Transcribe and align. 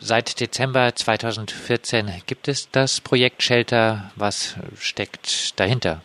Seit 0.00 0.40
Dezember 0.40 0.94
2014 0.94 2.06
gibt 2.26 2.48
es 2.48 2.70
das 2.70 3.02
Projekt 3.02 3.42
Shelter. 3.42 4.10
Was 4.16 4.56
steckt 4.78 5.60
dahinter? 5.60 6.00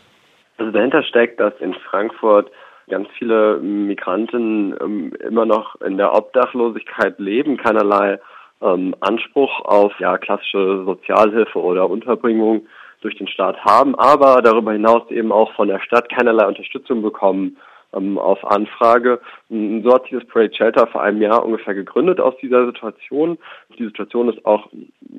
Also 0.57 0.71
dahinter 0.73 1.01
steckt, 1.03 1.39
dass 1.39 1.53
in 1.61 1.73
Frankfurt 1.89 2.51
ganz 2.89 3.07
viele 3.17 3.57
Migranten 3.59 4.75
ähm, 4.81 5.13
immer 5.25 5.45
noch 5.45 5.79
in 5.79 5.95
der 5.95 6.13
Obdachlosigkeit 6.13 7.19
leben, 7.19 7.55
keinerlei 7.55 8.19
ähm, 8.61 8.95
Anspruch 8.99 9.61
auf 9.61 9.93
ja, 9.99 10.17
klassische 10.17 10.83
Sozialhilfe 10.83 11.59
oder 11.59 11.89
Unterbringung 11.89 12.67
durch 12.99 13.17
den 13.17 13.29
Staat 13.29 13.63
haben, 13.63 13.95
aber 13.95 14.41
darüber 14.41 14.73
hinaus 14.73 15.09
eben 15.09 15.31
auch 15.31 15.53
von 15.53 15.69
der 15.69 15.79
Stadt 15.79 16.09
keinerlei 16.09 16.45
Unterstützung 16.45 17.01
bekommen 17.01 17.55
ähm, 17.93 18.17
auf 18.17 18.43
Anfrage. 18.45 19.19
So 19.49 19.93
hat 19.93 20.03
sich 20.03 20.19
das 20.19 20.27
Projekt 20.27 20.57
Shelter 20.57 20.87
vor 20.87 21.01
einem 21.01 21.21
Jahr 21.21 21.43
ungefähr 21.43 21.73
gegründet 21.73 22.19
aus 22.19 22.35
dieser 22.41 22.65
Situation. 22.65 23.37
Die 23.77 23.85
Situation 23.85 24.29
ist 24.29 24.45
auch 24.45 24.69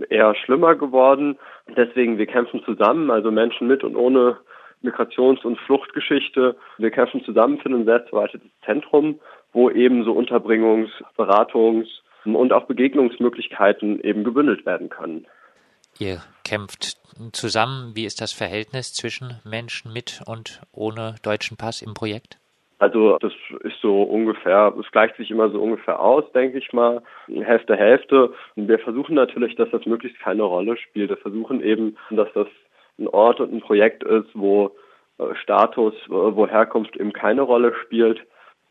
eher 0.09 0.35
schlimmer 0.35 0.75
geworden. 0.75 1.39
Deswegen, 1.77 2.19
wir 2.19 2.27
kämpfen 2.27 2.63
zusammen, 2.65 3.11
also 3.11 3.31
Menschen 3.31 3.67
mit 3.67 3.85
und 3.85 3.97
ohne 3.97 4.39
Migrations- 4.83 5.45
und 5.45 5.59
Fluchtgeschichte. 5.61 6.57
Wir 6.79 6.91
kämpfen 6.91 7.23
zusammen 7.25 7.59
für 7.59 7.69
ein 7.69 7.85
selbstverwaltetes 7.85 8.51
Zentrum, 8.65 9.21
wo 9.53 9.71
eben 9.71 10.05
so 10.05 10.13
Unterbringungs-, 10.13 10.91
Beratungs- 11.17 12.01
und 12.25 12.53
auch 12.53 12.67
Begegnungsmöglichkeiten 12.67 14.01
eben 14.01 14.25
gebündelt 14.25 14.65
werden 14.67 14.89
können. 14.89 15.27
Ihr 15.99 16.23
kämpft 16.45 16.99
zusammen. 17.33 17.95
Wie 17.95 18.05
ist 18.05 18.21
das 18.21 18.33
Verhältnis 18.33 18.95
zwischen 18.95 19.41
Menschen 19.45 19.93
mit 19.93 20.23
und 20.27 20.61
ohne 20.73 21.17
deutschen 21.23 21.57
Pass 21.57 21.83
im 21.83 21.95
Projekt? 21.95 22.39
Also 22.81 23.19
das 23.19 23.33
ist 23.63 23.79
so 23.83 24.03
ungefähr, 24.03 24.75
es 24.81 24.91
gleicht 24.91 25.15
sich 25.17 25.31
immer 25.31 25.51
so 25.51 25.61
ungefähr 25.61 26.01
aus, 26.01 26.25
denke 26.33 26.57
ich 26.57 26.73
mal, 26.73 27.03
Hälfte, 27.29 27.77
Hälfte. 27.77 28.33
Und 28.57 28.69
wir 28.69 28.79
versuchen 28.79 29.15
natürlich, 29.15 29.55
dass 29.57 29.69
das 29.71 29.85
möglichst 29.85 30.19
keine 30.19 30.45
Rolle 30.45 30.79
spielt. 30.79 31.11
Wir 31.11 31.19
versuchen 31.19 31.63
eben, 31.63 31.99
dass 32.11 32.33
das 32.33 32.47
ein 32.99 33.07
Ort 33.07 33.39
und 33.39 33.53
ein 33.53 33.61
Projekt 33.61 34.03
ist, 34.03 34.31
wo 34.33 34.75
äh, 35.19 35.35
Status, 35.43 35.93
äh, 36.07 36.11
wo 36.11 36.47
Herkunft 36.47 36.97
eben 36.97 37.13
keine 37.13 37.43
Rolle 37.43 37.75
spielt, 37.85 38.27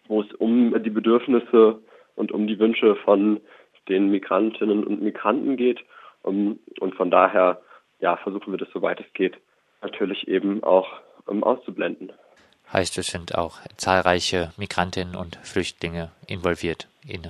wo 0.08 0.22
es 0.22 0.34
um 0.34 0.82
die 0.82 0.90
Bedürfnisse 0.90 1.80
und 2.16 2.32
um 2.32 2.48
die 2.48 2.58
Wünsche 2.58 2.96
von 2.96 3.40
den 3.90 4.10
Migrantinnen 4.10 4.86
und 4.86 5.04
Migranten 5.04 5.56
geht. 5.56 5.82
Und 6.24 6.60
von 6.98 7.12
daher, 7.12 7.62
ja, 8.00 8.18
versuchen 8.18 8.52
wir 8.52 8.58
das, 8.58 8.70
soweit 8.74 9.00
es 9.00 9.14
geht, 9.14 9.38
natürlich 9.84 10.28
eben 10.28 10.64
auch 10.64 10.88
um, 11.28 11.44
auszublenden. 11.44 12.12
Heißt, 12.72 12.98
es 12.98 13.08
sind 13.08 13.36
auch 13.36 13.58
zahlreiche 13.78 14.52
Migrantinnen 14.58 15.16
und 15.16 15.38
Flüchtlinge 15.38 16.12
involviert 16.28 16.88
in 17.08 17.22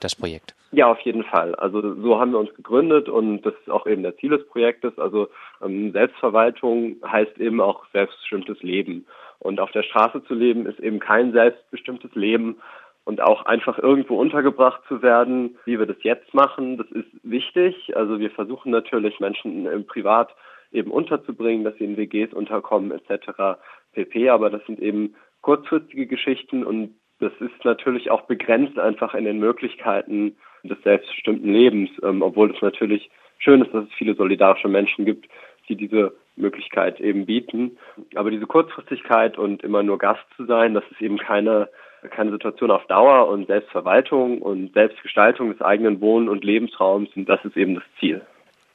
das 0.00 0.14
Projekt. 0.14 0.54
Ja, 0.72 0.86
auf 0.88 1.00
jeden 1.00 1.24
Fall. 1.24 1.54
Also 1.54 1.94
so 1.94 2.20
haben 2.20 2.32
wir 2.32 2.38
uns 2.38 2.54
gegründet 2.54 3.08
und 3.08 3.42
das 3.42 3.54
ist 3.54 3.70
auch 3.70 3.86
eben 3.86 4.02
der 4.02 4.16
Ziel 4.18 4.30
des 4.30 4.46
Projektes. 4.46 4.98
Also 4.98 5.28
ähm, 5.64 5.92
Selbstverwaltung 5.92 6.96
heißt 7.06 7.38
eben 7.38 7.60
auch 7.60 7.84
selbstbestimmtes 7.92 8.62
Leben. 8.62 9.06
Und 9.38 9.60
auf 9.60 9.70
der 9.72 9.82
Straße 9.82 10.22
zu 10.24 10.34
leben 10.34 10.66
ist 10.66 10.78
eben 10.80 10.98
kein 10.98 11.32
selbstbestimmtes 11.32 12.14
Leben 12.14 12.56
und 13.04 13.20
auch 13.20 13.46
einfach 13.46 13.78
irgendwo 13.78 14.18
untergebracht 14.18 14.82
zu 14.88 15.02
werden, 15.02 15.56
wie 15.64 15.78
wir 15.78 15.86
das 15.86 16.02
jetzt 16.02 16.34
machen, 16.34 16.78
das 16.78 16.88
ist 16.88 17.08
wichtig. 17.22 17.96
Also 17.96 18.18
wir 18.18 18.30
versuchen 18.30 18.70
natürlich 18.70 19.20
Menschen 19.20 19.66
im 19.66 19.86
Privat 19.86 20.34
eben 20.72 20.90
unterzubringen, 20.90 21.64
dass 21.64 21.76
sie 21.76 21.84
in 21.84 21.96
WGs 21.96 22.32
unterkommen 22.32 22.90
etc 22.90 23.58
pp. 23.96 24.28
Aber 24.30 24.50
das 24.50 24.64
sind 24.66 24.80
eben 24.80 25.14
kurzfristige 25.40 26.06
Geschichten 26.06 26.64
und 26.64 26.94
das 27.18 27.32
ist 27.40 27.64
natürlich 27.64 28.10
auch 28.10 28.22
begrenzt 28.22 28.78
einfach 28.78 29.14
in 29.14 29.24
den 29.24 29.38
Möglichkeiten 29.38 30.36
des 30.62 30.80
selbstbestimmten 30.82 31.50
Lebens, 31.50 31.90
ähm, 32.02 32.22
obwohl 32.22 32.50
es 32.54 32.60
natürlich 32.60 33.10
schön 33.38 33.62
ist, 33.62 33.72
dass 33.72 33.84
es 33.84 33.92
viele 33.94 34.14
solidarische 34.14 34.68
Menschen 34.68 35.04
gibt, 35.04 35.26
die 35.68 35.76
diese 35.76 36.14
Möglichkeit 36.36 37.00
eben 37.00 37.26
bieten. 37.26 37.78
Aber 38.14 38.30
diese 38.30 38.46
Kurzfristigkeit 38.46 39.38
und 39.38 39.62
immer 39.62 39.82
nur 39.82 39.98
Gast 39.98 40.24
zu 40.36 40.44
sein, 40.44 40.74
das 40.74 40.84
ist 40.90 41.00
eben 41.00 41.16
keine, 41.16 41.68
keine 42.10 42.32
Situation 42.32 42.70
auf 42.70 42.86
Dauer 42.86 43.28
und 43.28 43.46
Selbstverwaltung 43.46 44.42
und 44.42 44.74
Selbstgestaltung 44.74 45.50
des 45.50 45.62
eigenen 45.62 46.00
Wohn- 46.00 46.28
und 46.28 46.44
Lebensraums 46.44 47.08
und 47.16 47.28
das 47.28 47.42
ist 47.44 47.56
eben 47.56 47.76
das 47.76 47.84
Ziel. 47.98 48.22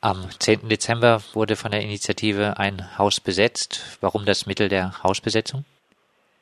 Am 0.04 0.18
10. 0.32 0.68
Dezember 0.68 1.20
wurde 1.34 1.56
von 1.56 1.70
der 1.70 1.82
Initiative 1.82 2.56
ein 2.58 2.98
Haus 2.98 3.20
besetzt. 3.20 4.00
Warum 4.02 4.26
das 4.26 4.48
Mittel 4.48 4.68
der 4.68 5.04
Hausbesetzung? 5.04 5.64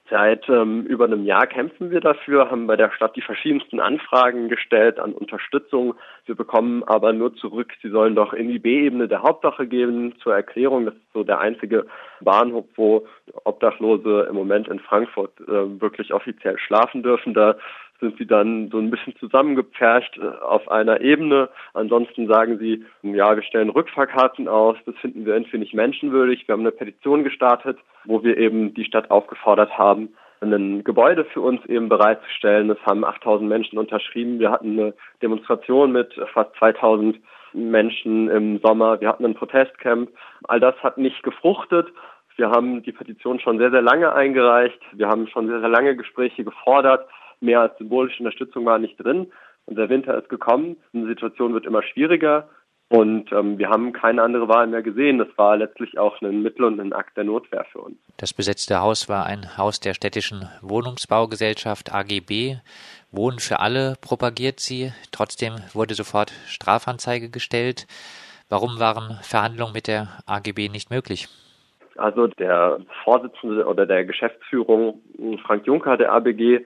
Seit 0.09 0.47
ähm, 0.47 0.85
über 0.85 1.05
einem 1.05 1.25
Jahr 1.25 1.45
kämpfen 1.45 1.91
wir 1.91 1.99
dafür, 1.99 2.49
haben 2.49 2.67
bei 2.67 2.77
der 2.77 2.89
Stadt 2.91 3.17
die 3.17 3.21
verschiedensten 3.21 3.81
Anfragen 3.81 4.47
gestellt 4.47 4.97
an 4.97 5.11
Unterstützung. 5.11 5.93
Wir 6.25 6.35
bekommen 6.35 6.85
aber 6.85 7.11
nur 7.11 7.35
zurück, 7.35 7.73
sie 7.81 7.89
sollen 7.89 8.15
doch 8.15 8.31
in 8.31 8.47
die 8.47 8.59
B-Ebene 8.59 9.09
der 9.09 9.23
Hauptsache 9.23 9.67
geben. 9.67 10.15
Zur 10.23 10.33
Erklärung, 10.33 10.85
das 10.85 10.95
ist 10.95 11.13
so 11.13 11.25
der 11.25 11.39
einzige 11.39 11.85
Bahnhof, 12.21 12.65
wo 12.77 13.05
Obdachlose 13.43 14.27
im 14.29 14.35
Moment 14.35 14.69
in 14.69 14.79
Frankfurt 14.79 15.37
äh, 15.41 15.81
wirklich 15.81 16.13
offiziell 16.13 16.57
schlafen 16.57 17.03
dürfen. 17.03 17.33
Da 17.33 17.57
sind 17.99 18.17
sie 18.17 18.25
dann 18.25 18.69
so 18.71 18.77
ein 18.77 18.89
bisschen 18.89 19.15
zusammengepfercht 19.17 20.17
äh, 20.17 20.43
auf 20.43 20.69
einer 20.69 21.01
Ebene. 21.01 21.49
Ansonsten 21.73 22.27
sagen 22.27 22.57
sie, 22.59 22.85
ja, 23.03 23.35
wir 23.35 23.43
stellen 23.43 23.69
Rückfahrkarten 23.69 24.47
aus, 24.47 24.77
das 24.85 24.95
finden 24.97 25.25
wir 25.25 25.33
irgendwie 25.33 25.57
nicht 25.57 25.73
menschenwürdig. 25.73 26.47
Wir 26.47 26.53
haben 26.53 26.61
eine 26.61 26.71
Petition 26.71 27.23
gestartet, 27.23 27.77
wo 28.05 28.23
wir 28.23 28.37
eben 28.37 28.73
die 28.73 28.85
Stadt 28.85 29.11
aufgefordert 29.11 29.77
haben, 29.77 30.09
ein 30.41 30.83
Gebäude 30.83 31.25
für 31.25 31.41
uns 31.41 31.65
eben 31.65 31.89
bereitzustellen. 31.89 32.69
Es 32.69 32.79
haben 32.85 33.03
8000 33.03 33.49
Menschen 33.49 33.77
unterschrieben. 33.77 34.39
Wir 34.39 34.51
hatten 34.51 34.79
eine 34.79 34.93
Demonstration 35.21 35.91
mit 35.91 36.13
fast 36.33 36.55
2000 36.55 37.19
Menschen 37.53 38.29
im 38.29 38.59
Sommer. 38.59 39.01
Wir 39.01 39.09
hatten 39.09 39.25
ein 39.25 39.33
Protestcamp. 39.33 40.09
All 40.47 40.59
das 40.61 40.75
hat 40.81 40.97
nicht 40.97 41.23
gefruchtet. 41.23 41.87
Wir 42.37 42.51
haben 42.51 42.81
die 42.83 42.93
Petition 42.93 43.41
schon 43.41 43.57
sehr, 43.57 43.71
sehr 43.71 43.81
lange 43.81 44.13
eingereicht. 44.13 44.79
Wir 44.93 45.09
haben 45.09 45.27
schon 45.27 45.47
sehr, 45.47 45.59
sehr 45.59 45.67
lange 45.67 45.97
Gespräche 45.97 46.45
gefordert 46.45 47.05
mehr 47.39 47.61
als 47.61 47.77
symbolische 47.77 48.19
Unterstützung 48.19 48.65
war 48.65 48.79
nicht 48.79 48.97
drin. 48.97 49.31
Und 49.65 49.77
der 49.77 49.89
Winter 49.89 50.17
ist 50.17 50.29
gekommen. 50.29 50.77
Die 50.93 51.05
Situation 51.05 51.53
wird 51.53 51.65
immer 51.65 51.83
schwieriger. 51.83 52.49
Und 52.91 53.31
ähm, 53.31 53.59
wir 53.59 53.69
haben 53.69 53.93
keine 53.93 54.23
andere 54.23 54.47
Wahl 54.47 54.65
mehr 54.65 54.81
gesehen. 54.81 55.19
Das 55.19 55.27
war 55.35 55.55
letztlich 55.57 55.99
auch 55.99 56.19
ein 56.21 56.41
Mittel 56.41 56.65
und 56.65 56.79
ein 56.79 56.91
Akt 56.91 57.15
der 57.17 57.23
Notwehr 57.23 57.63
für 57.71 57.81
uns. 57.81 57.97
Das 58.17 58.33
besetzte 58.33 58.81
Haus 58.81 59.07
war 59.07 59.27
ein 59.27 59.57
Haus 59.57 59.79
der 59.79 59.93
städtischen 59.93 60.49
Wohnungsbaugesellschaft 60.63 61.93
AGB. 61.93 62.57
Wohnen 63.11 63.37
für 63.37 63.59
alle 63.59 63.93
propagiert 64.01 64.59
sie. 64.59 64.91
Trotzdem 65.11 65.53
wurde 65.73 65.93
sofort 65.93 66.31
Strafanzeige 66.47 67.29
gestellt. 67.29 67.85
Warum 68.49 68.79
waren 68.79 69.19
Verhandlungen 69.21 69.73
mit 69.73 69.87
der 69.87 70.07
AGB 70.25 70.69
nicht 70.69 70.89
möglich? 70.89 71.27
Also 71.95 72.25
der 72.25 72.79
Vorsitzende 73.03 73.67
oder 73.67 73.85
der 73.85 74.05
Geschäftsführung 74.05 75.01
Frank 75.45 75.67
Juncker 75.67 75.97
der 75.97 76.11
ABG 76.11 76.65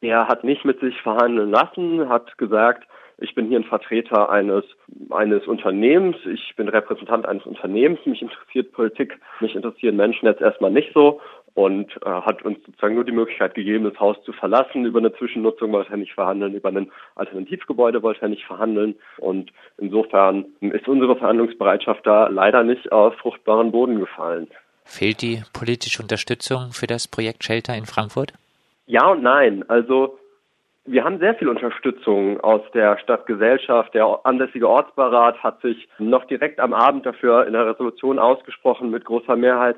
er 0.00 0.28
hat 0.28 0.44
nicht 0.44 0.64
mit 0.64 0.80
sich 0.80 1.00
verhandeln 1.02 1.50
lassen, 1.50 2.08
hat 2.08 2.38
gesagt, 2.38 2.86
ich 3.18 3.34
bin 3.34 3.48
hier 3.48 3.58
ein 3.58 3.64
Vertreter 3.64 4.30
eines, 4.30 4.64
eines 5.10 5.46
Unternehmens, 5.46 6.16
ich 6.24 6.54
bin 6.56 6.68
Repräsentant 6.68 7.26
eines 7.26 7.44
Unternehmens, 7.44 8.00
mich 8.06 8.22
interessiert 8.22 8.72
Politik, 8.72 9.18
mich 9.40 9.54
interessieren 9.54 9.96
Menschen 9.96 10.26
jetzt 10.26 10.40
erstmal 10.40 10.70
nicht 10.70 10.92
so 10.94 11.20
und 11.52 11.90
äh, 12.02 12.08
hat 12.08 12.42
uns 12.42 12.58
sozusagen 12.64 12.94
nur 12.94 13.04
die 13.04 13.12
Möglichkeit 13.12 13.54
gegeben, 13.54 13.84
das 13.84 13.98
Haus 14.00 14.16
zu 14.24 14.32
verlassen. 14.32 14.86
Über 14.86 15.00
eine 15.00 15.12
Zwischennutzung 15.12 15.72
wollte 15.72 15.90
er 15.90 15.98
nicht 15.98 16.14
verhandeln, 16.14 16.54
über 16.54 16.70
ein 16.70 16.90
Alternativgebäude 17.16 18.02
wollte 18.02 18.22
er 18.22 18.28
nicht 18.28 18.46
verhandeln 18.46 18.94
und 19.18 19.52
insofern 19.76 20.46
ist 20.60 20.88
unsere 20.88 21.16
Verhandlungsbereitschaft 21.16 22.06
da 22.06 22.28
leider 22.28 22.62
nicht 22.62 22.90
auf 22.90 23.14
fruchtbaren 23.16 23.70
Boden 23.70 23.98
gefallen. 23.98 24.48
Fehlt 24.84 25.20
die 25.20 25.42
politische 25.52 26.02
Unterstützung 26.02 26.72
für 26.72 26.86
das 26.86 27.06
Projekt 27.06 27.44
Shelter 27.44 27.76
in 27.76 27.84
Frankfurt? 27.84 28.32
Ja 28.90 29.06
und 29.06 29.22
nein. 29.22 29.64
Also 29.68 30.18
wir 30.84 31.04
haben 31.04 31.20
sehr 31.20 31.36
viel 31.36 31.48
Unterstützung 31.48 32.40
aus 32.40 32.62
der 32.74 32.98
Stadtgesellschaft. 32.98 33.94
Der 33.94 34.18
ansässige 34.24 34.68
Ortsbeirat 34.68 35.40
hat 35.44 35.60
sich 35.60 35.88
noch 36.00 36.24
direkt 36.24 36.58
am 36.58 36.72
Abend 36.72 37.06
dafür 37.06 37.46
in 37.46 37.52
der 37.52 37.66
Resolution 37.66 38.18
ausgesprochen 38.18 38.90
mit 38.90 39.04
großer 39.04 39.36
Mehrheit, 39.36 39.76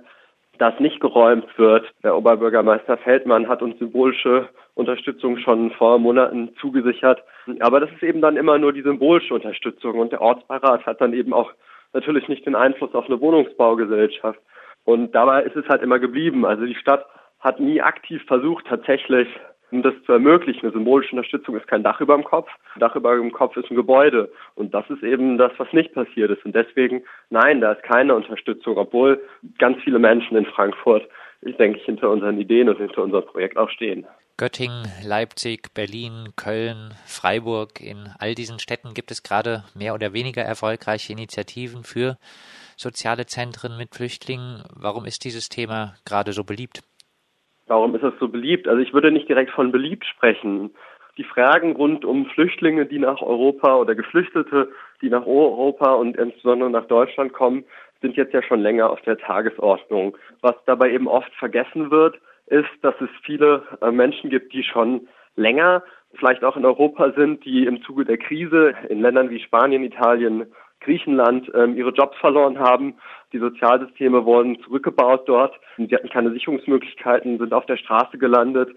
dass 0.57 0.81
nicht 0.81 0.99
geräumt 1.01 1.47
wird. 1.59 1.93
Der 2.03 2.17
Oberbürgermeister 2.17 2.97
Feldmann 2.97 3.49
hat 3.49 3.61
uns 3.61 3.79
symbolische 3.79 4.49
Unterstützung 4.77 5.37
schon 5.37 5.73
vor 5.73 5.99
Monaten 5.99 6.57
zugesichert. 6.59 7.23
Aber 7.61 7.81
das 7.81 7.91
ist 7.91 8.03
eben 8.03 8.23
dann 8.23 8.39
immer 8.39 8.57
nur 8.57 8.73
die 8.73 8.81
symbolische 8.81 9.35
Unterstützung 9.35 9.99
und 9.99 10.13
der 10.13 10.23
Ortsbeirat 10.23 10.87
hat 10.87 11.03
dann 11.03 11.13
eben 11.13 11.35
auch 11.35 11.53
natürlich 11.93 12.29
nicht 12.29 12.47
den 12.47 12.55
Einfluss 12.55 12.95
auf 12.95 13.05
eine 13.05 13.21
Wohnungsbaugesellschaft. 13.21 14.41
Und 14.85 15.15
dabei 15.15 15.43
ist 15.43 15.55
es 15.55 15.69
halt 15.69 15.83
immer 15.83 15.99
geblieben. 15.99 16.47
Also 16.47 16.65
die 16.65 16.75
Stadt 16.77 17.05
hat 17.43 17.61
nie 17.61 17.83
aktiv 17.83 18.23
versucht, 18.27 18.67
tatsächlich 18.67 19.29
um 19.73 19.83
das 19.83 19.95
zu 20.05 20.13
ermöglichen. 20.13 20.63
Eine 20.63 20.73
symbolische 20.73 21.17
Unterstützung 21.17 21.57
ist 21.57 21.67
kein 21.67 21.83
Dach 21.83 22.01
über 22.01 22.15
dem 22.15 22.25
Kopf. 22.25 22.49
Ein 22.75 22.81
Dach 22.81 22.95
über 22.95 23.17
dem 23.17 23.33
Kopf 23.33 23.57
ist 23.57 23.71
ein 23.71 23.77
Gebäude. 23.77 24.31
Und 24.55 24.75
das 24.75 24.89
ist 24.91 25.03
eben 25.03 25.39
das, 25.39 25.53
was 25.57 25.73
nicht 25.73 25.95
passiert 25.95 26.31
ist. 26.31 26.45
Und 26.45 26.55
deswegen, 26.55 27.03
nein, 27.31 27.61
da 27.61 27.73
ist 27.73 27.83
keine 27.83 28.15
Unterstützung, 28.15 28.77
obwohl 28.77 29.21
ganz 29.59 29.79
viele 29.83 29.99
Menschen 29.99 30.37
in 30.37 30.47
Frankfurt, 30.47 31.09
ich 31.41 31.57
denke, 31.57 31.81
hinter 31.81 32.11
unseren 32.11 32.39
Ideen 32.39 32.69
und 32.69 32.79
hinter 32.79 33.03
unserem 33.03 33.25
Projekt 33.25 33.57
auch 33.57 33.71
stehen. 33.71 34.07
Göttingen, 34.37 34.87
Leipzig, 35.05 35.75
Berlin, 35.75 36.31
Köln, 36.37 36.95
Freiburg, 37.07 37.81
in 37.81 38.09
all 38.19 38.35
diesen 38.35 38.59
Städten 38.59 38.95
gibt 38.95 39.11
es 39.11 39.23
gerade 39.23 39.65
mehr 39.75 39.95
oder 39.95 40.13
weniger 40.13 40.43
erfolgreiche 40.43 41.13
Initiativen 41.13 41.85
für 41.85 42.19
soziale 42.77 43.27
Zentren 43.27 43.77
mit 43.77 43.95
Flüchtlingen. 43.95 44.65
Warum 44.75 45.05
ist 45.05 45.25
dieses 45.25 45.49
Thema 45.49 45.95
gerade 46.05 46.33
so 46.33 46.45
beliebt? 46.45 46.83
Warum 47.67 47.95
ist 47.95 48.03
es 48.03 48.15
so 48.19 48.29
beliebt? 48.29 48.69
Also 48.69 48.81
ich 48.81 48.93
würde 48.93 49.13
nicht 49.13 49.29
direkt 49.29 49.51
von 49.51 49.73
beliebt 49.73 50.05
sprechen. 50.05 50.71
Die 51.19 51.25
Fragen 51.25 51.73
rund 51.73 52.05
um 52.05 52.27
Flüchtlinge, 52.27 52.87
die 52.87 52.99
nach 52.99 53.21
Europa 53.21 53.77
oder 53.77 53.95
Geflüchtete, 53.95 54.71
die 55.03 55.11
nach 55.11 55.27
Europa 55.27 55.93
und 55.93 56.17
insbesondere 56.17 56.71
nach 56.71 56.87
Deutschland 56.87 57.33
kommen, 57.33 57.65
sind 58.01 58.17
jetzt 58.17 58.33
ja 58.33 58.43
schon 58.43 58.61
länger 58.61 58.91
auf 58.91 59.01
der 59.03 59.19
Tagesordnung. 59.19 60.17
Was 60.41 60.55
dabei 60.67 60.91
eben 60.91 61.09
oft 61.09 61.33
vergessen 61.35 61.91
wird, 61.91 62.19
ist, 62.47 62.71
dass 62.83 62.95
es 63.01 63.11
viele 63.25 63.63
äh, 63.81 63.91
Menschen 63.91 64.31
gibt, 64.31 64.53
die 64.53 64.65
schon 64.65 65.09
länger 65.37 65.83
vielleicht 66.15 66.45
auch 66.45 66.57
in 66.57 66.67
Europa 66.67 67.13
sind, 67.13 67.45
die 67.45 67.65
im 67.65 67.83
Zuge 67.83 68.05
der 68.05 68.19
Krise 68.19 68.75
in 68.89 69.01
Ländern 69.01 69.31
wie 69.31 69.41
Spanien, 69.41 69.83
Italien, 69.83 70.47
Griechenland 70.85 71.51
ähm, 71.55 71.77
ihre 71.77 71.91
Jobs 71.91 72.17
verloren 72.19 72.59
haben. 72.59 72.95
Die 73.33 73.39
Sozialsysteme 73.39 74.25
wurden 74.25 74.61
zurückgebaut 74.63 75.29
dort. 75.29 75.55
Sie 75.77 75.95
hatten 75.95 76.11
keine 76.11 76.33
Sicherungsmöglichkeiten, 76.33 77.39
sind 77.39 77.55
auf 77.55 77.67
der 77.67 77.77
Straße 77.77 78.19
gelandet. 78.19 78.71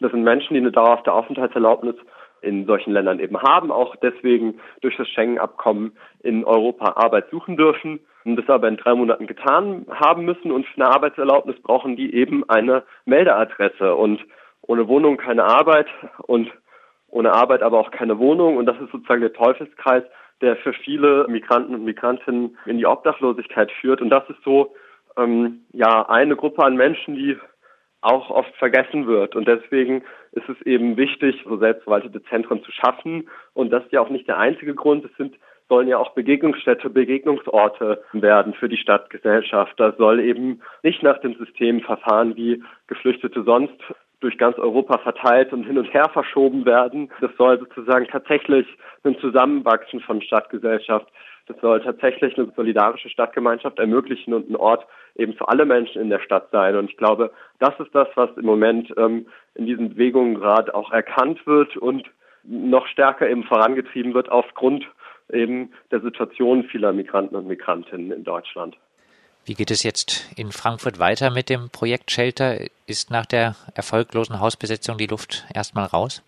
Das 0.00 0.10
sind 0.12 0.22
Menschen, 0.22 0.54
die 0.54 0.60
eine 0.60 0.72
dauerhafte 0.72 1.12
Aufenthaltserlaubnis 1.12 1.96
in 2.42 2.66
solchen 2.66 2.92
Ländern 2.92 3.20
eben 3.20 3.40
haben, 3.40 3.70
auch 3.70 3.96
deswegen 3.96 4.60
durch 4.80 4.96
das 4.96 5.08
Schengen-Abkommen 5.08 5.92
in 6.22 6.44
Europa 6.44 6.92
Arbeit 6.96 7.28
suchen 7.30 7.56
dürfen 7.56 8.00
und 8.24 8.36
das 8.36 8.48
aber 8.48 8.68
in 8.68 8.76
drei 8.76 8.94
Monaten 8.94 9.26
getan 9.26 9.86
haben 9.90 10.24
müssen 10.24 10.50
und 10.50 10.66
für 10.66 10.80
eine 10.80 10.94
Arbeitserlaubnis 10.94 11.60
brauchen 11.62 11.96
die 11.96 12.14
eben 12.14 12.48
eine 12.48 12.82
Meldeadresse 13.04 13.94
und 13.94 14.20
ohne 14.62 14.88
Wohnung 14.88 15.16
keine 15.16 15.44
Arbeit 15.44 15.86
und 16.26 16.50
ohne 17.08 17.32
Arbeit 17.32 17.62
aber 17.62 17.78
auch 17.78 17.90
keine 17.90 18.18
Wohnung 18.18 18.56
und 18.56 18.66
das 18.66 18.80
ist 18.80 18.92
sozusagen 18.92 19.20
der 19.20 19.32
Teufelskreis, 19.32 20.04
der 20.40 20.56
für 20.56 20.72
viele 20.72 21.26
Migranten 21.28 21.74
und 21.74 21.84
Migrantinnen 21.84 22.56
in 22.66 22.78
die 22.78 22.86
Obdachlosigkeit 22.86 23.70
führt. 23.80 24.00
Und 24.00 24.10
das 24.10 24.28
ist 24.28 24.42
so 24.44 24.74
ähm, 25.16 25.60
ja 25.72 26.08
eine 26.08 26.36
Gruppe 26.36 26.64
an 26.64 26.76
Menschen, 26.76 27.14
die 27.14 27.36
auch 28.00 28.30
oft 28.30 28.54
vergessen 28.56 29.06
wird. 29.06 29.36
Und 29.36 29.46
deswegen 29.46 30.02
ist 30.32 30.48
es 30.48 30.60
eben 30.66 30.96
wichtig, 30.96 31.42
so 31.44 31.58
selbstverwaltete 31.58 32.22
Zentren 32.24 32.62
zu 32.62 32.72
schaffen. 32.72 33.28
Und 33.52 33.70
das 33.70 33.84
ist 33.84 33.92
ja 33.92 34.00
auch 34.00 34.08
nicht 34.08 34.28
der 34.28 34.38
einzige 34.38 34.74
Grund. 34.74 35.04
Es 35.04 35.16
sind 35.16 35.36
sollen 35.70 35.88
ja 35.88 35.98
auch 35.98 36.14
Begegnungsstätte, 36.14 36.90
Begegnungsorte 36.90 38.02
werden 38.12 38.54
für 38.54 38.68
die 38.68 38.76
Stadtgesellschaft. 38.76 39.78
Das 39.78 39.96
soll 39.96 40.20
eben 40.20 40.60
nicht 40.82 41.02
nach 41.02 41.18
dem 41.20 41.34
System 41.36 41.80
verfahren, 41.80 42.34
wie 42.36 42.62
Geflüchtete 42.88 43.44
sonst 43.44 43.80
durch 44.20 44.36
ganz 44.38 44.58
Europa 44.58 44.98
verteilt 44.98 45.52
und 45.52 45.64
hin 45.64 45.78
und 45.78 45.92
her 45.92 46.08
verschoben 46.12 46.66
werden. 46.66 47.10
Das 47.20 47.30
soll 47.36 47.58
sozusagen 47.58 48.06
tatsächlich 48.06 48.66
ein 49.04 49.18
Zusammenwachsen 49.18 50.00
von 50.00 50.20
Stadtgesellschaft. 50.20 51.06
Das 51.46 51.60
soll 51.60 51.80
tatsächlich 51.82 52.36
eine 52.38 52.52
solidarische 52.54 53.08
Stadtgemeinschaft 53.08 53.78
ermöglichen 53.78 54.34
und 54.34 54.50
ein 54.50 54.56
Ort 54.56 54.86
eben 55.16 55.32
für 55.34 55.48
alle 55.48 55.64
Menschen 55.64 56.00
in 56.00 56.10
der 56.10 56.20
Stadt 56.20 56.48
sein. 56.52 56.76
Und 56.76 56.90
ich 56.90 56.96
glaube, 56.96 57.32
das 57.58 57.78
ist 57.80 57.94
das, 57.94 58.08
was 58.14 58.30
im 58.36 58.44
Moment 58.44 58.92
ähm, 58.96 59.26
in 59.54 59.66
diesen 59.66 59.90
Bewegungen 59.90 60.34
gerade 60.34 60.74
auch 60.74 60.92
erkannt 60.92 61.46
wird 61.46 61.76
und 61.76 62.08
noch 62.44 62.86
stärker 62.86 63.28
eben 63.28 63.44
vorangetrieben 63.44 64.14
wird 64.14 64.30
aufgrund 64.30 64.86
eben 65.32 65.72
der 65.90 66.00
Situation 66.00 66.64
vieler 66.64 66.92
Migranten 66.92 67.36
und 67.36 67.46
Migrantinnen 67.46 68.12
in 68.12 68.24
Deutschland. 68.24 68.76
Wie 69.46 69.54
geht 69.54 69.70
es 69.70 69.82
jetzt 69.82 70.30
in 70.36 70.52
Frankfurt 70.52 70.98
weiter 70.98 71.30
mit 71.30 71.48
dem 71.48 71.70
Projekt 71.70 72.10
Shelter? 72.10 72.58
Ist 72.86 73.10
nach 73.10 73.26
der 73.26 73.56
erfolglosen 73.74 74.40
Hausbesetzung 74.40 74.98
die 74.98 75.06
Luft 75.06 75.46
erstmal 75.54 75.86
raus? 75.86 76.22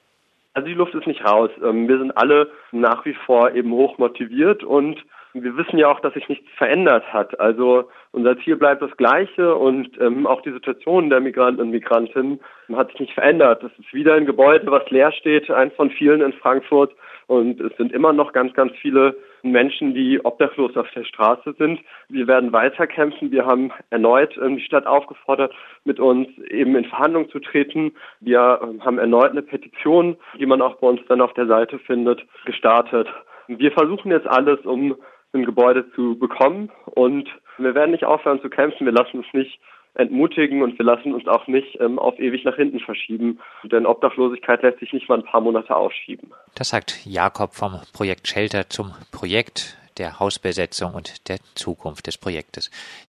Also 0.54 0.68
die 0.68 0.74
Luft 0.74 0.94
ist 0.94 1.06
nicht 1.06 1.24
raus. 1.24 1.50
Ähm, 1.62 1.88
wir 1.88 1.98
sind 1.98 2.16
alle 2.16 2.50
nach 2.72 3.04
wie 3.04 3.14
vor 3.26 3.52
eben 3.52 3.72
hoch 3.72 3.98
motiviert 3.98 4.64
und 4.64 5.02
wir 5.34 5.56
wissen 5.56 5.78
ja 5.78 5.88
auch, 5.88 6.00
dass 6.00 6.12
sich 6.12 6.28
nichts 6.28 6.46
verändert 6.56 7.10
hat. 7.12 7.40
Also 7.40 7.88
unser 8.12 8.38
Ziel 8.40 8.56
bleibt 8.56 8.82
das 8.82 8.94
gleiche 8.98 9.54
und 9.54 9.98
ähm, 9.98 10.26
auch 10.26 10.42
die 10.42 10.52
Situation 10.52 11.08
der 11.08 11.20
Migranten 11.20 11.62
und 11.62 11.70
Migrantinnen 11.70 12.38
hat 12.74 12.90
sich 12.90 13.00
nicht 13.00 13.14
verändert. 13.14 13.62
Das 13.62 13.72
ist 13.78 13.94
wieder 13.94 14.14
ein 14.14 14.26
Gebäude, 14.26 14.70
was 14.70 14.88
leer 14.90 15.10
steht, 15.12 15.50
eins 15.50 15.74
von 15.74 15.90
vielen 15.90 16.20
in 16.20 16.34
Frankfurt. 16.34 16.92
Und 17.28 17.60
es 17.60 17.74
sind 17.78 17.92
immer 17.92 18.12
noch 18.12 18.34
ganz, 18.34 18.52
ganz 18.52 18.72
viele 18.82 19.16
Menschen, 19.42 19.94
die 19.94 20.24
obdachlos 20.24 20.76
auf 20.76 20.90
der 20.94 21.04
Straße 21.04 21.54
sind. 21.58 21.80
Wir 22.08 22.26
werden 22.26 22.52
weiterkämpfen. 22.52 23.30
Wir 23.30 23.44
haben 23.44 23.72
erneut 23.90 24.36
ähm, 24.38 24.56
die 24.56 24.64
Stadt 24.64 24.86
aufgefordert, 24.86 25.52
mit 25.84 26.00
uns 26.00 26.28
eben 26.48 26.76
in 26.76 26.84
Verhandlungen 26.84 27.28
zu 27.30 27.40
treten. 27.40 27.92
Wir 28.20 28.60
ähm, 28.62 28.84
haben 28.84 28.98
erneut 28.98 29.30
eine 29.30 29.42
Petition, 29.42 30.16
die 30.38 30.46
man 30.46 30.62
auch 30.62 30.76
bei 30.76 30.86
uns 30.86 31.00
dann 31.08 31.20
auf 31.20 31.34
der 31.34 31.46
Seite 31.46 31.78
findet, 31.80 32.24
gestartet. 32.44 33.08
Wir 33.48 33.72
versuchen 33.72 34.10
jetzt 34.10 34.26
alles, 34.26 34.60
um 34.64 34.96
ein 35.32 35.44
Gebäude 35.44 35.90
zu 35.92 36.18
bekommen 36.18 36.70
und 36.84 37.28
wir 37.58 37.74
werden 37.74 37.92
nicht 37.92 38.04
aufhören 38.04 38.40
zu 38.42 38.50
kämpfen. 38.50 38.86
Wir 38.86 38.92
lassen 38.92 39.18
uns 39.18 39.26
nicht 39.32 39.58
entmutigen 39.94 40.62
und 40.62 40.78
wir 40.78 40.84
lassen 40.84 41.12
uns 41.14 41.26
auch 41.26 41.46
nicht 41.46 41.78
ähm, 41.80 41.98
auf 41.98 42.18
ewig 42.18 42.44
nach 42.44 42.56
hinten 42.56 42.80
verschieben. 42.80 43.40
Denn 43.64 43.86
Obdachlosigkeit 43.86 44.62
lässt 44.62 44.80
sich 44.80 44.92
nicht 44.92 45.08
mal 45.08 45.18
ein 45.18 45.24
paar 45.24 45.40
Monate 45.40 45.76
ausschieben. 45.76 46.32
Das 46.54 46.70
sagt 46.70 47.04
Jakob 47.04 47.54
vom 47.54 47.80
Projekt 47.92 48.28
Shelter 48.28 48.68
zum 48.68 48.92
Projekt 49.10 49.76
der 49.98 50.18
Hausbesetzung 50.18 50.94
und 50.94 51.28
der 51.28 51.38
Zukunft 51.54 52.06
des 52.06 52.16
Projektes. 52.16 52.70